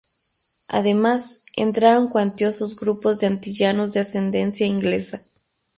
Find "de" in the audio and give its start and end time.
3.19-3.27, 3.93-3.99